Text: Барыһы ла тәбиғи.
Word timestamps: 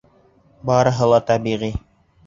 Барыһы 0.71 1.11
ла 1.15 1.23
тәбиғи. 1.31 1.73